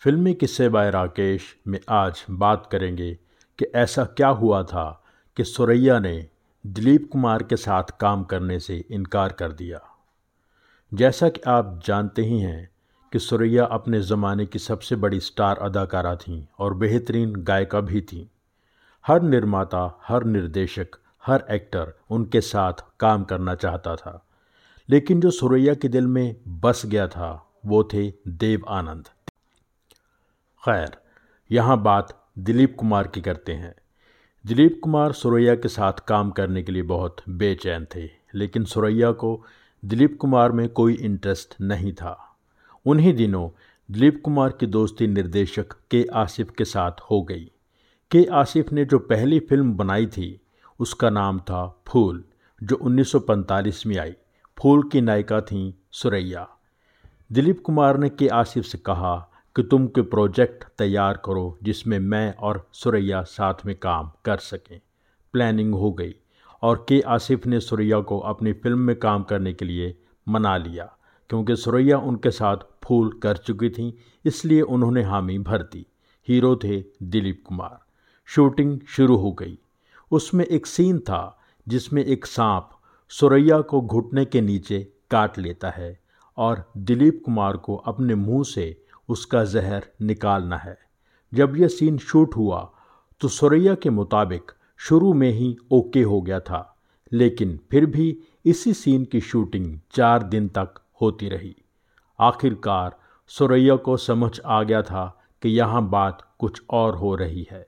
[0.00, 3.14] फिल्मी किस्से बाय राकेश में आज बात करेंगे
[3.58, 5.04] कि ऐसा क्या हुआ था
[5.36, 6.28] कि सुरैया ने
[6.66, 9.80] दिलीप कुमार के साथ काम करने से इनकार कर दिया।
[10.94, 12.70] जैसा कि आप जानते ही हैं
[13.12, 18.26] कि सुरैया अपने ज़माने की सबसे बड़ी स्टार अदाकारा थीं और बेहतरीन गायिका भी थीं।
[19.06, 20.88] हर निर्माता, हर निर्देशक,
[21.26, 24.26] हर एक्टर उनके साथ काम करना चाहता था।
[24.88, 29.08] लेकिन जो सुरैया के दिल में बस गया था, वो थे देव आनंद।
[30.64, 30.96] खैर,
[31.50, 33.74] यहाँ बात दिलीप कुमार की करते हैं।
[34.46, 39.44] दिलीप कुमार सुरैया के साथ काम करने के लिए बहुत बेचैन थे, लेकिन सुरैया को
[39.84, 42.36] दिलीप कुमार में कोई इंटरेस्ट नहीं था।
[42.86, 43.50] उन्हीं दिनों
[43.90, 47.50] दिलीप कुमार की दोस्ती निर्देशक के आसिफ के साथ हो गई।
[48.10, 50.40] के आसिफ ने जो पहली फ़िल्म बनाई थी,
[50.80, 52.24] उसका नाम था फूल,
[52.62, 54.14] जो 1945 में आई।
[54.58, 56.48] फूल की नायिका थी सुरैया।
[57.32, 62.34] दिलीप कुमार ने के आसिफ से कहा कि तुम कोई प्रोजेक्ट तैयार करो जिसमें मैं
[62.34, 64.80] और सुरैया साथ में काम कर सकें।
[65.34, 66.14] प्लानिंग हो गई
[66.62, 69.94] और के आसिफ ने सुरैया को अपनी फ़िल्म में काम करने के लिए
[70.26, 70.84] मना लिया,
[71.30, 75.86] क्योंकि सुरैया उनके साथ फूल कर चुकी थी, इसलिए उन्होंने हामी भर दी।
[76.28, 77.78] हीरो थे दिलीप कुमार।
[78.28, 79.58] शूटिंग शुरू हो गई।
[80.12, 82.70] उसमें एक सीन था जिसमें एक सांप
[83.10, 84.78] सुरैया को घुटने के नीचे
[85.10, 85.98] काट लेता है
[86.38, 90.76] और दिलीप कुमार को अपने मुँह से उसका जहर निकालना है।
[91.32, 92.68] जब यह सीन शूट हुआ
[93.20, 96.76] तो सुरैया के मुताबिक शुरू में ही ओके हो गया था,
[97.12, 101.54] लेकिन फिर भी इसी सीन की शूटिंग चार दिन तक होती रही।
[102.18, 102.96] आखिरकार
[103.30, 105.04] सुरैया को समझ आ गया था
[105.42, 107.66] कि यहाँ बात कुछ और हो रही है।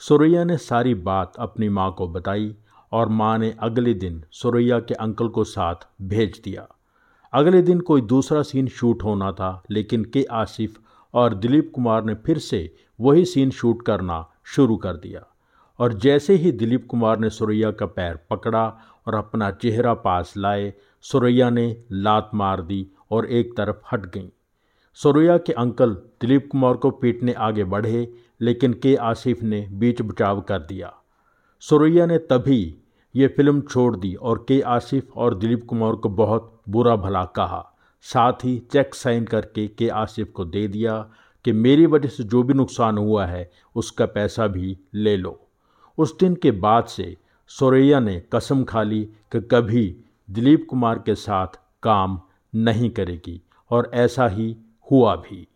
[0.00, 2.54] सुरैया ने सारी बात अपनी माँ को बताई
[2.92, 6.66] और माँ ने अगले दिन सुरैया के अंकल को साथ भेज दिया।
[7.36, 10.78] अगले दिन कोई दूसरा सीन शूट होना था, लेकिन के आसिफ
[11.14, 15.26] और दिलीप कुमार ने फिर से वही सीन शूट करना शुरू कर दिया।
[15.78, 20.74] और जैसे ही दिलीप कुमार ने सुरैया का पैर पकड़ा और अपना चेहरा पास लाए,
[21.02, 24.32] सुरैया ने लात मार दी और एक तरफ़ हट गई।
[24.94, 30.40] सुरैया के अंकल दिलीप कुमार को पीटने आगे बढ़े, लेकिन के आसिफ ने बीच बचाव
[30.40, 30.94] कर दिया।
[31.60, 32.76] सुरैया ने तभी
[33.16, 37.76] ये फ़िल्म छोड़ दी और के आसिफ और दिलीप कुमार को बहुत बुरा भला कहा।
[38.02, 41.10] साथ ही चेक साइन करके के आसिफ को दे दिया
[41.44, 45.48] कि मेरी वजह से जो भी नुकसान हुआ है, उसका पैसा भी ले लो।
[45.98, 47.16] उस दिन के बाद से
[47.48, 49.96] सोरैया ने कसम खा ली कि कभी
[50.30, 52.20] दिलीप कुमार के साथ काम
[52.54, 54.56] नहीं करेगी और ऐसा ही
[54.90, 55.48] हुआ भी।